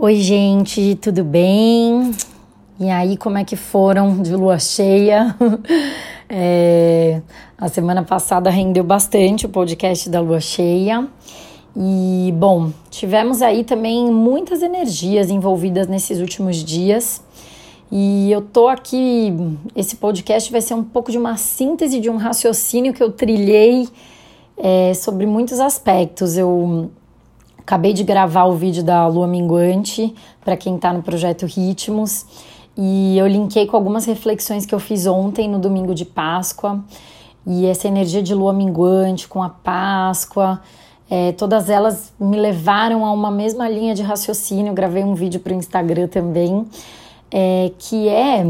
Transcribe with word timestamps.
Oi, 0.00 0.14
gente, 0.14 0.94
tudo 1.02 1.24
bem? 1.24 2.12
E 2.78 2.88
aí, 2.88 3.16
como 3.16 3.36
é 3.36 3.42
que 3.42 3.56
foram 3.56 4.22
de 4.22 4.32
lua 4.32 4.56
cheia? 4.60 5.34
É, 6.30 7.22
a 7.56 7.68
semana 7.68 8.02
passada 8.02 8.50
rendeu 8.50 8.84
bastante 8.84 9.46
o 9.46 9.48
podcast 9.48 10.10
da 10.10 10.20
lua 10.20 10.40
cheia. 10.40 11.08
E, 11.74 12.34
bom, 12.36 12.70
tivemos 12.90 13.40
aí 13.40 13.64
também 13.64 14.12
muitas 14.12 14.60
energias 14.60 15.30
envolvidas 15.30 15.88
nesses 15.88 16.20
últimos 16.20 16.56
dias. 16.56 17.22
E 17.90 18.30
eu 18.30 18.42
tô 18.42 18.68
aqui. 18.68 19.34
Esse 19.74 19.96
podcast 19.96 20.52
vai 20.52 20.60
ser 20.60 20.74
um 20.74 20.84
pouco 20.84 21.10
de 21.10 21.16
uma 21.16 21.38
síntese 21.38 21.98
de 21.98 22.10
um 22.10 22.18
raciocínio 22.18 22.92
que 22.92 23.02
eu 23.02 23.10
trilhei 23.10 23.88
é, 24.58 24.92
sobre 24.92 25.24
muitos 25.24 25.60
aspectos. 25.60 26.36
Eu 26.36 26.90
acabei 27.68 27.92
de 27.92 28.02
gravar 28.02 28.46
o 28.46 28.54
vídeo 28.54 28.82
da 28.82 29.06
Lua 29.06 29.26
Minguante 29.26 30.14
para 30.42 30.56
quem 30.56 30.76
está 30.76 30.90
no 30.90 31.02
projeto 31.02 31.44
Ritmos 31.44 32.24
e 32.74 33.18
eu 33.18 33.26
linkei 33.26 33.66
com 33.66 33.76
algumas 33.76 34.06
reflexões 34.06 34.64
que 34.64 34.74
eu 34.74 34.80
fiz 34.80 35.06
ontem 35.06 35.46
no 35.46 35.58
domingo 35.58 35.94
de 35.94 36.06
Páscoa 36.06 36.82
e 37.46 37.66
essa 37.66 37.86
energia 37.86 38.22
de 38.22 38.34
Lua 38.34 38.54
Minguante 38.54 39.28
com 39.28 39.42
a 39.42 39.50
Páscoa. 39.50 40.62
É, 41.10 41.32
todas 41.32 41.68
elas 41.68 42.10
me 42.18 42.38
levaram 42.38 43.04
a 43.04 43.12
uma 43.12 43.30
mesma 43.30 43.68
linha 43.68 43.94
de 43.94 44.02
raciocínio. 44.02 44.70
Eu 44.70 44.74
gravei 44.74 45.04
um 45.04 45.14
vídeo 45.14 45.38
para 45.38 45.52
o 45.52 45.56
Instagram 45.56 46.08
também, 46.08 46.64
é, 47.30 47.70
que 47.78 48.08
é 48.08 48.46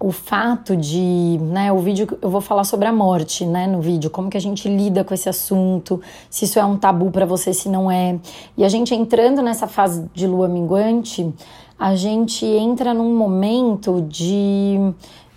o 0.00 0.12
fato 0.12 0.76
de, 0.76 1.38
né, 1.42 1.72
o 1.72 1.78
vídeo 1.78 2.18
eu 2.22 2.30
vou 2.30 2.40
falar 2.40 2.64
sobre 2.64 2.86
a 2.86 2.92
morte, 2.92 3.44
né, 3.44 3.66
no 3.66 3.80
vídeo, 3.80 4.08
como 4.10 4.30
que 4.30 4.36
a 4.36 4.40
gente 4.40 4.68
lida 4.68 5.02
com 5.02 5.12
esse 5.12 5.28
assunto, 5.28 6.00
se 6.30 6.44
isso 6.44 6.58
é 6.58 6.64
um 6.64 6.76
tabu 6.76 7.10
para 7.10 7.26
você, 7.26 7.52
se 7.52 7.68
não 7.68 7.90
é. 7.90 8.18
E 8.56 8.64
a 8.64 8.68
gente 8.68 8.94
entrando 8.94 9.42
nessa 9.42 9.66
fase 9.66 10.08
de 10.14 10.26
lua 10.26 10.46
minguante, 10.46 11.32
a 11.78 11.96
gente 11.96 12.46
entra 12.46 12.94
num 12.94 13.16
momento 13.16 14.06
de 14.08 14.78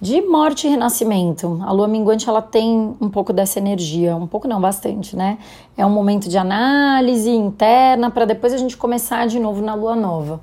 de 0.02 0.20
morte 0.20 0.66
e 0.66 0.70
renascimento. 0.72 1.60
A 1.62 1.72
lua 1.72 1.88
minguante 1.88 2.28
ela 2.28 2.42
tem 2.42 2.96
um 3.00 3.08
pouco 3.08 3.32
dessa 3.32 3.60
energia, 3.60 4.16
um 4.16 4.26
pouco 4.26 4.48
não, 4.48 4.60
bastante, 4.60 5.16
né? 5.16 5.38
É 5.78 5.86
um 5.86 5.92
momento 5.92 6.28
de 6.28 6.40
análise 6.40 7.30
interna 7.30 8.10
para 8.10 8.26
depois 8.26 8.52
a 8.52 8.58
gente 8.58 8.76
começar 8.76 9.28
de 9.28 9.40
novo 9.40 9.62
na 9.62 9.76
lua 9.76 9.96
nova. 9.96 10.42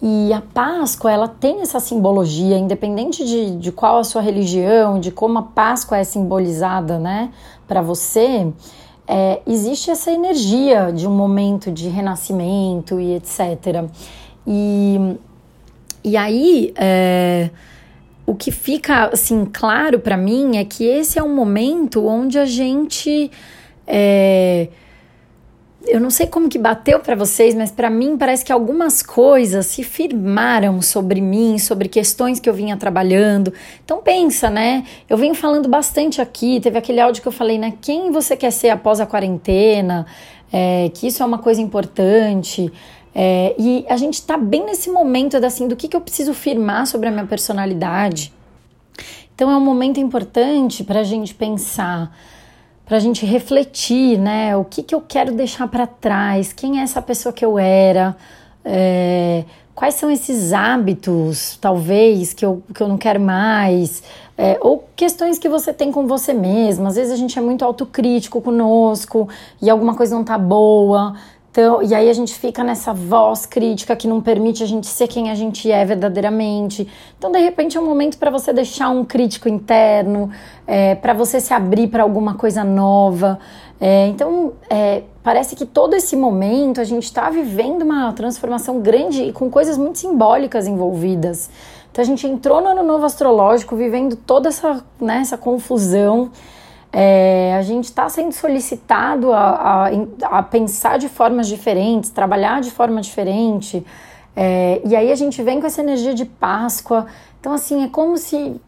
E 0.00 0.32
a 0.32 0.40
Páscoa, 0.40 1.10
ela 1.10 1.26
tem 1.26 1.60
essa 1.60 1.80
simbologia, 1.80 2.56
independente 2.56 3.24
de, 3.24 3.56
de 3.56 3.72
qual 3.72 3.98
a 3.98 4.04
sua 4.04 4.22
religião, 4.22 5.00
de 5.00 5.10
como 5.10 5.38
a 5.38 5.42
Páscoa 5.42 5.98
é 5.98 6.04
simbolizada, 6.04 6.98
né, 7.00 7.30
para 7.66 7.82
você, 7.82 8.46
é, 9.08 9.40
existe 9.44 9.90
essa 9.90 10.12
energia 10.12 10.92
de 10.92 11.06
um 11.06 11.10
momento 11.10 11.72
de 11.72 11.88
renascimento 11.88 13.00
e 13.00 13.14
etc. 13.14 13.84
E, 14.46 15.16
e 16.04 16.16
aí, 16.16 16.72
é, 16.76 17.50
o 18.24 18.36
que 18.36 18.52
fica, 18.52 19.06
assim, 19.12 19.46
claro 19.46 19.98
para 19.98 20.16
mim 20.16 20.58
é 20.58 20.64
que 20.64 20.84
esse 20.84 21.18
é 21.18 21.22
um 21.22 21.34
momento 21.34 22.06
onde 22.06 22.38
a 22.38 22.46
gente... 22.46 23.30
É, 23.86 24.68
eu 25.86 26.00
não 26.00 26.10
sei 26.10 26.26
como 26.26 26.48
que 26.48 26.58
bateu 26.58 26.98
para 26.98 27.14
vocês, 27.14 27.54
mas 27.54 27.70
para 27.70 27.88
mim 27.88 28.16
parece 28.16 28.44
que 28.44 28.52
algumas 28.52 29.02
coisas 29.02 29.66
se 29.66 29.82
firmaram 29.82 30.82
sobre 30.82 31.20
mim, 31.20 31.58
sobre 31.58 31.88
questões 31.88 32.40
que 32.40 32.48
eu 32.48 32.54
vinha 32.54 32.76
trabalhando. 32.76 33.52
Então 33.84 34.02
pensa, 34.02 34.50
né? 34.50 34.84
Eu 35.08 35.16
venho 35.16 35.34
falando 35.34 35.68
bastante 35.68 36.20
aqui, 36.20 36.60
teve 36.60 36.76
aquele 36.76 37.00
áudio 37.00 37.22
que 37.22 37.28
eu 37.28 37.32
falei, 37.32 37.58
né? 37.58 37.74
Quem 37.80 38.10
você 38.10 38.36
quer 38.36 38.50
ser 38.50 38.70
após 38.70 39.00
a 39.00 39.06
quarentena? 39.06 40.06
É, 40.52 40.90
que 40.94 41.06
isso 41.06 41.22
é 41.22 41.26
uma 41.26 41.38
coisa 41.38 41.60
importante. 41.60 42.72
É, 43.14 43.54
e 43.58 43.84
a 43.88 43.96
gente 43.96 44.22
tá 44.22 44.36
bem 44.36 44.64
nesse 44.64 44.90
momento 44.90 45.36
assim, 45.36 45.68
do 45.68 45.76
que, 45.76 45.88
que 45.88 45.96
eu 45.96 46.00
preciso 46.00 46.34
firmar 46.34 46.86
sobre 46.86 47.08
a 47.08 47.10
minha 47.10 47.26
personalidade. 47.26 48.32
Então 49.34 49.50
é 49.50 49.56
um 49.56 49.64
momento 49.64 50.00
importante 50.00 50.82
para 50.82 51.00
a 51.00 51.04
gente 51.04 51.34
pensar 51.34 52.12
para 52.88 52.96
a 52.96 53.00
gente 53.00 53.26
refletir, 53.26 54.18
né? 54.18 54.56
O 54.56 54.64
que, 54.64 54.82
que 54.82 54.94
eu 54.94 55.02
quero 55.06 55.32
deixar 55.32 55.68
para 55.68 55.86
trás, 55.86 56.54
quem 56.54 56.80
é 56.80 56.82
essa 56.82 57.02
pessoa 57.02 57.34
que 57.34 57.44
eu 57.44 57.58
era, 57.58 58.16
é, 58.64 59.44
quais 59.74 59.94
são 59.94 60.10
esses 60.10 60.54
hábitos, 60.54 61.58
talvez, 61.60 62.32
que 62.32 62.46
eu, 62.46 62.62
que 62.74 62.82
eu 62.82 62.88
não 62.88 62.96
quero 62.96 63.20
mais, 63.20 64.02
é, 64.38 64.56
ou 64.62 64.88
questões 64.96 65.38
que 65.38 65.50
você 65.50 65.70
tem 65.70 65.92
com 65.92 66.06
você 66.06 66.32
mesmo. 66.32 66.86
Às 66.86 66.96
vezes 66.96 67.12
a 67.12 67.16
gente 67.16 67.38
é 67.38 67.42
muito 67.42 67.62
autocrítico 67.62 68.40
conosco 68.40 69.28
e 69.60 69.68
alguma 69.68 69.94
coisa 69.94 70.16
não 70.16 70.24
tá 70.24 70.38
boa. 70.38 71.14
Então, 71.58 71.82
e 71.82 71.92
aí 71.92 72.08
a 72.08 72.12
gente 72.12 72.34
fica 72.34 72.62
nessa 72.62 72.94
voz 72.94 73.44
crítica 73.44 73.96
que 73.96 74.06
não 74.06 74.20
permite 74.20 74.62
a 74.62 74.66
gente 74.66 74.86
ser 74.86 75.08
quem 75.08 75.28
a 75.28 75.34
gente 75.34 75.68
é 75.68 75.84
verdadeiramente. 75.84 76.86
Então, 77.18 77.32
de 77.32 77.40
repente, 77.40 77.76
é 77.76 77.80
um 77.80 77.84
momento 77.84 78.16
para 78.16 78.30
você 78.30 78.52
deixar 78.52 78.90
um 78.90 79.04
crítico 79.04 79.48
interno, 79.48 80.30
é, 80.64 80.94
para 80.94 81.12
você 81.12 81.40
se 81.40 81.52
abrir 81.52 81.88
para 81.88 82.04
alguma 82.04 82.34
coisa 82.34 82.62
nova. 82.62 83.40
É, 83.80 84.06
então, 84.06 84.52
é, 84.70 85.02
parece 85.20 85.56
que 85.56 85.66
todo 85.66 85.94
esse 85.94 86.14
momento 86.14 86.80
a 86.80 86.84
gente 86.84 87.02
está 87.02 87.28
vivendo 87.28 87.82
uma 87.82 88.12
transformação 88.12 88.78
grande 88.78 89.24
e 89.24 89.32
com 89.32 89.50
coisas 89.50 89.76
muito 89.76 89.98
simbólicas 89.98 90.64
envolvidas. 90.64 91.50
Então, 91.90 92.00
a 92.00 92.06
gente 92.06 92.24
entrou 92.24 92.60
no 92.60 92.68
ano 92.68 92.84
novo 92.84 93.04
astrológico 93.04 93.74
vivendo 93.74 94.14
toda 94.14 94.48
essa, 94.48 94.84
né, 95.00 95.22
essa 95.22 95.36
confusão. 95.36 96.30
É, 96.92 97.54
a 97.58 97.62
gente 97.62 97.84
está 97.84 98.08
sendo 98.08 98.32
solicitado 98.32 99.32
a, 99.32 99.88
a, 99.88 100.38
a, 100.38 100.42
pensar 100.42 100.98
de 100.98 101.08
formas 101.08 101.46
diferentes, 101.46 102.10
trabalhar 102.10 102.60
de 102.60 102.70
forma 102.70 103.00
diferente. 103.00 103.84
É, 104.34 104.80
e 104.84 104.96
aí 104.96 105.12
a 105.12 105.14
gente 105.14 105.42
vem 105.42 105.60
com 105.60 105.66
essa 105.66 105.82
energia 105.82 106.14
de 106.14 106.24
Páscoa. 106.24 107.06
Então, 107.40 107.52
assim, 107.52 107.84
é 107.84 107.88
como 107.88 108.16
se 108.16 108.58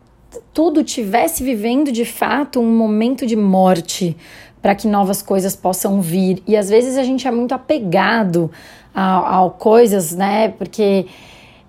tudo 0.53 0.85
tivesse 0.85 1.43
vivendo 1.43 1.91
de 1.91 2.05
fato 2.05 2.61
um 2.61 2.77
momento 2.77 3.27
de 3.27 3.37
morte 3.37 4.17
para 4.61 4.75
que 4.75 4.87
novas 4.87 5.23
coisas 5.23 5.57
possam 5.57 6.01
vir. 6.01 6.43
E 6.47 6.57
às 6.57 6.69
vezes 6.69 6.99
a 6.99 7.03
gente 7.03 7.27
é 7.27 7.31
muito 7.31 7.53
apegado 7.53 8.51
a, 8.95 9.45
a 9.45 9.51
coisas, 9.51 10.15
né? 10.15 10.49
Porque 10.51 11.07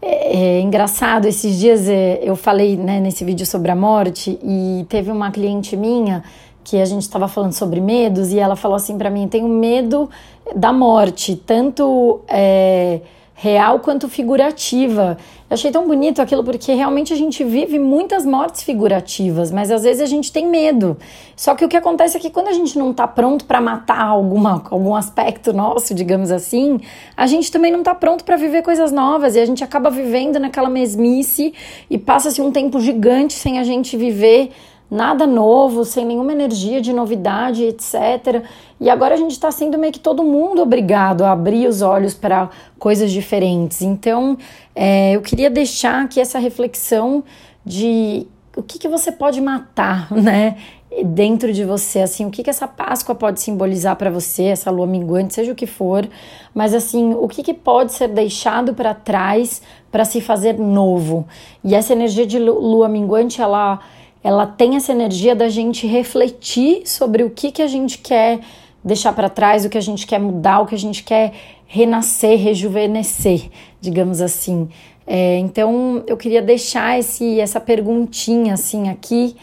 é, 0.01 0.37
é, 0.37 0.61
engraçado, 0.61 1.27
esses 1.27 1.59
dias 1.59 1.87
é, 1.87 2.19
eu 2.23 2.35
falei 2.35 2.75
né, 2.75 2.99
nesse 2.99 3.23
vídeo 3.23 3.45
sobre 3.45 3.69
a 3.69 3.75
morte 3.75 4.39
e 4.43 4.85
teve 4.89 5.11
uma 5.11 5.29
cliente 5.29 5.77
minha 5.77 6.23
que 6.63 6.77
a 6.77 6.85
gente 6.85 7.03
estava 7.03 7.27
falando 7.27 7.53
sobre 7.53 7.79
medos 7.79 8.31
e 8.31 8.39
ela 8.39 8.55
falou 8.55 8.75
assim 8.75 8.97
para 8.97 9.09
mim: 9.09 9.27
tenho 9.27 9.47
medo 9.47 10.09
da 10.55 10.73
morte, 10.73 11.35
tanto 11.35 12.21
é, 12.27 13.01
real 13.41 13.79
quanto 13.79 14.07
figurativa. 14.07 15.17
Eu 15.49 15.55
achei 15.55 15.71
tão 15.71 15.87
bonito 15.87 16.21
aquilo 16.21 16.43
porque 16.43 16.73
realmente 16.73 17.11
a 17.11 17.15
gente 17.15 17.43
vive 17.43 17.79
muitas 17.79 18.23
mortes 18.23 18.61
figurativas, 18.61 19.51
mas 19.51 19.71
às 19.71 19.81
vezes 19.81 19.99
a 19.99 20.05
gente 20.05 20.31
tem 20.31 20.47
medo. 20.47 20.95
Só 21.35 21.55
que 21.55 21.65
o 21.65 21.67
que 21.67 21.75
acontece 21.75 22.15
é 22.15 22.19
que 22.19 22.29
quando 22.29 22.49
a 22.49 22.53
gente 22.53 22.77
não 22.77 22.91
está 22.91 23.07
pronto 23.07 23.45
para 23.45 23.59
matar 23.59 24.05
alguma, 24.05 24.63
algum 24.69 24.95
aspecto 24.95 25.51
nosso, 25.53 25.95
digamos 25.95 26.29
assim, 26.29 26.79
a 27.17 27.25
gente 27.25 27.51
também 27.51 27.71
não 27.71 27.79
está 27.79 27.95
pronto 27.95 28.23
para 28.23 28.35
viver 28.35 28.61
coisas 28.61 28.91
novas 28.91 29.35
e 29.35 29.39
a 29.39 29.45
gente 29.45 29.63
acaba 29.63 29.89
vivendo 29.89 30.37
naquela 30.37 30.69
mesmice 30.69 31.51
e 31.89 31.97
passa-se 31.97 32.43
um 32.43 32.51
tempo 32.51 32.79
gigante 32.79 33.33
sem 33.33 33.57
a 33.57 33.63
gente 33.63 33.97
viver 33.97 34.51
nada 34.91 35.25
novo, 35.25 35.85
sem 35.85 36.03
nenhuma 36.03 36.33
energia 36.33 36.81
de 36.81 36.91
novidade, 36.91 37.63
etc. 37.63 38.43
E 38.77 38.89
agora 38.89 39.13
a 39.13 39.17
gente 39.17 39.31
está 39.31 39.49
sendo 39.49 39.77
meio 39.77 39.93
que 39.93 39.99
todo 39.99 40.21
mundo 40.21 40.61
obrigado 40.61 41.23
a 41.23 41.31
abrir 41.31 41.65
os 41.65 41.81
olhos 41.81 42.13
para 42.13 42.49
coisas 42.77 43.09
diferentes. 43.09 43.81
Então, 43.81 44.37
é, 44.75 45.13
eu 45.13 45.21
queria 45.21 45.49
deixar 45.49 46.03
aqui 46.03 46.19
essa 46.19 46.37
reflexão 46.37 47.23
de 47.65 48.27
o 48.53 48.61
que, 48.61 48.77
que 48.77 48.89
você 48.89 49.13
pode 49.13 49.39
matar, 49.39 50.11
né? 50.11 50.57
Dentro 51.05 51.53
de 51.53 51.63
você, 51.63 51.99
assim, 51.99 52.25
o 52.25 52.29
que, 52.29 52.43
que 52.43 52.49
essa 52.49 52.67
Páscoa 52.67 53.15
pode 53.15 53.39
simbolizar 53.39 53.95
para 53.95 54.09
você, 54.09 54.43
essa 54.47 54.69
lua 54.69 54.85
minguante, 54.85 55.33
seja 55.33 55.53
o 55.53 55.55
que 55.55 55.65
for, 55.65 56.05
mas 56.53 56.73
assim, 56.73 57.13
o 57.13 57.29
que, 57.29 57.41
que 57.41 57.53
pode 57.53 57.93
ser 57.93 58.09
deixado 58.09 58.73
para 58.73 58.93
trás 58.93 59.61
para 59.89 60.03
se 60.03 60.19
fazer 60.19 60.59
novo? 60.59 61.25
E 61.63 61.75
essa 61.75 61.93
energia 61.93 62.25
de 62.25 62.37
lua 62.37 62.89
minguante, 62.89 63.41
ela 63.41 63.79
ela 64.23 64.45
tem 64.45 64.75
essa 64.75 64.91
energia 64.91 65.35
da 65.35 65.49
gente 65.49 65.87
refletir 65.87 66.87
sobre 66.87 67.23
o 67.23 67.29
que, 67.29 67.51
que 67.51 67.61
a 67.61 67.67
gente 67.67 67.97
quer 67.97 68.39
deixar 68.83 69.13
para 69.13 69.29
trás, 69.29 69.65
o 69.65 69.69
que 69.69 69.77
a 69.77 69.81
gente 69.81 70.05
quer 70.05 70.19
mudar, 70.19 70.61
o 70.61 70.65
que 70.65 70.75
a 70.75 70.77
gente 70.77 71.03
quer 71.03 71.33
renascer, 71.65 72.39
rejuvenescer, 72.39 73.49
digamos 73.79 74.21
assim. 74.21 74.69
É, 75.05 75.37
então 75.37 76.03
eu 76.07 76.15
queria 76.17 76.41
deixar 76.41 76.99
esse, 76.99 77.39
essa 77.39 77.59
perguntinha 77.59 78.53
assim 78.53 78.89
aqui 78.89 79.35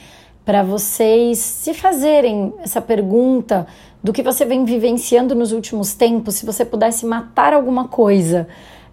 para 0.45 0.63
vocês 0.63 1.39
se 1.39 1.75
fazerem 1.75 2.55
essa 2.61 2.81
pergunta 2.81 3.67
do 4.03 4.13
que 4.13 4.23
você 4.23 4.45
vem 4.45 4.65
vivenciando 4.65 5.35
nos 5.35 5.53
últimos 5.53 5.95
tempos, 5.95 6.37
se 6.37 6.47
você 6.47 6.65
pudesse 6.65 7.05
matar 7.05 7.53
alguma 7.53 7.89
coisa 7.89 8.47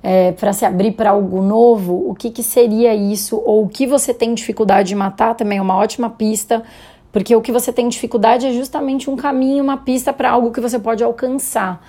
é, 0.08 0.34
para 0.34 0.54
se 0.54 0.64
abrir 0.64 0.92
para 0.92 1.10
algo 1.10 1.42
novo, 1.42 2.08
o 2.08 2.14
que, 2.14 2.30
que 2.30 2.44
seria 2.44 2.94
isso? 2.94 3.42
Ou 3.44 3.64
o 3.64 3.68
que 3.68 3.88
você 3.88 4.14
tem 4.14 4.36
dificuldade 4.36 4.90
de 4.90 4.96
matar 4.96 5.34
também 5.34 5.58
é 5.58 5.62
uma 5.62 5.76
ótima 5.76 6.12
pista, 6.12 6.62
porque 7.12 7.36
o 7.36 7.42
que 7.42 7.52
você 7.52 7.74
tem 7.74 7.90
dificuldade 7.90 8.46
é 8.46 8.52
justamente 8.54 9.10
um 9.10 9.16
caminho, 9.16 9.64
uma 9.64 9.78
pista 9.78 10.14
para 10.14 10.30
algo 10.30 10.52
que 10.52 10.62
você 10.62 10.78
pode 10.78 11.04
alcançar. 11.04 11.84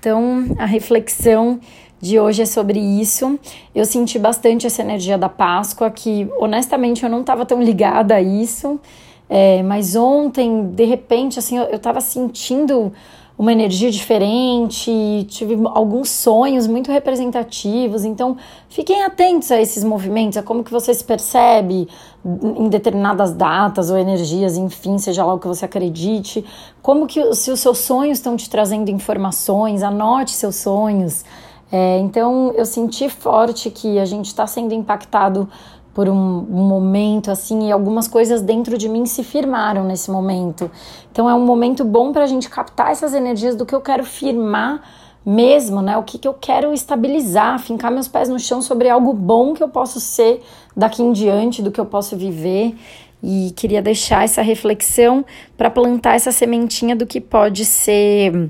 Então, 0.00 0.46
a 0.56 0.64
reflexão 0.64 1.60
de 2.00 2.18
hoje 2.18 2.40
é 2.40 2.46
sobre 2.46 2.80
isso. 2.80 3.38
Eu 3.74 3.84
senti 3.84 4.18
bastante 4.18 4.66
essa 4.66 4.80
energia 4.80 5.18
da 5.18 5.28
Páscoa, 5.28 5.90
que 5.90 6.26
honestamente 6.38 7.04
eu 7.04 7.10
não 7.10 7.20
estava 7.20 7.44
tão 7.44 7.62
ligada 7.62 8.14
a 8.14 8.22
isso, 8.22 8.80
é, 9.28 9.62
mas 9.62 9.94
ontem, 9.94 10.70
de 10.70 10.86
repente, 10.86 11.38
assim, 11.38 11.58
eu 11.58 11.76
estava 11.76 12.00
sentindo 12.00 12.94
uma 13.38 13.52
energia 13.52 13.88
diferente, 13.88 14.90
tive 15.30 15.56
alguns 15.66 16.10
sonhos 16.10 16.66
muito 16.66 16.90
representativos, 16.90 18.04
então 18.04 18.36
fiquem 18.68 19.04
atentos 19.04 19.52
a 19.52 19.60
esses 19.60 19.84
movimentos, 19.84 20.36
a 20.36 20.42
como 20.42 20.64
que 20.64 20.72
você 20.72 20.92
se 20.92 21.04
percebe 21.04 21.88
em 22.24 22.68
determinadas 22.68 23.32
datas 23.32 23.90
ou 23.90 23.96
energias, 23.96 24.56
enfim, 24.56 24.98
seja 24.98 25.24
lá 25.24 25.34
o 25.34 25.38
que 25.38 25.46
você 25.46 25.64
acredite, 25.64 26.44
como 26.82 27.06
que 27.06 27.32
se 27.34 27.52
os 27.52 27.60
seus 27.60 27.78
sonhos 27.78 28.18
estão 28.18 28.36
te 28.36 28.50
trazendo 28.50 28.90
informações, 28.90 29.84
anote 29.84 30.32
seus 30.32 30.56
sonhos. 30.56 31.24
É, 31.70 31.98
então 31.98 32.52
eu 32.56 32.64
senti 32.64 33.08
forte 33.08 33.70
que 33.70 33.98
a 33.98 34.04
gente 34.04 34.26
está 34.26 34.46
sendo 34.46 34.72
impactado 34.74 35.48
por 35.98 36.08
um, 36.08 36.14
momento 36.14 37.28
assim 37.28 37.66
e 37.66 37.72
algumas 37.72 38.06
coisas 38.06 38.40
dentro 38.40 38.78
de 38.78 38.88
mim 38.88 39.04
se 39.04 39.24
firmaram 39.24 39.82
nesse 39.82 40.12
momento. 40.12 40.70
Então 41.10 41.28
é 41.28 41.34
um 41.34 41.44
momento 41.44 41.84
bom 41.84 42.12
para 42.12 42.22
a 42.22 42.26
gente 42.28 42.48
captar 42.48 42.92
essas 42.92 43.14
energias 43.14 43.56
do 43.56 43.66
que 43.66 43.74
eu 43.74 43.80
quero 43.80 44.04
firmar 44.04 44.80
mesmo, 45.26 45.82
né? 45.82 45.96
O 45.96 46.04
que, 46.04 46.16
que 46.16 46.28
eu 46.28 46.34
quero 46.34 46.72
estabilizar, 46.72 47.58
fincar 47.58 47.90
meus 47.90 48.06
pés 48.06 48.28
no 48.28 48.38
chão 48.38 48.62
sobre 48.62 48.88
algo 48.88 49.12
bom 49.12 49.54
que 49.54 49.60
eu 49.60 49.68
posso 49.68 49.98
ser 49.98 50.40
daqui 50.76 51.02
em 51.02 51.10
diante, 51.10 51.62
do 51.62 51.72
que 51.72 51.80
eu 51.80 51.86
posso 51.86 52.16
viver. 52.16 52.76
E 53.20 53.52
queria 53.56 53.82
deixar 53.82 54.22
essa 54.22 54.40
reflexão 54.40 55.24
para 55.56 55.68
plantar 55.68 56.14
essa 56.14 56.30
sementinha 56.30 56.94
do 56.94 57.08
que 57.08 57.20
pode 57.20 57.64
ser 57.64 58.48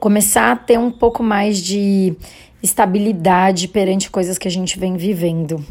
começar 0.00 0.50
a 0.50 0.56
ter 0.56 0.80
um 0.80 0.90
pouco 0.90 1.22
mais 1.22 1.58
de 1.58 2.16
estabilidade 2.60 3.68
perante 3.68 4.10
coisas 4.10 4.36
que 4.36 4.48
a 4.48 4.50
gente 4.50 4.80
vem 4.80 4.96
vivendo. 4.96 5.64